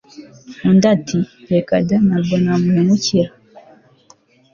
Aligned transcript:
Undi 0.69 0.85
ati 0.95 1.19
«reka 1.51 1.73
da 1.87 1.97
Ntabwo 2.05 2.35
namuhemukira» 2.43 3.31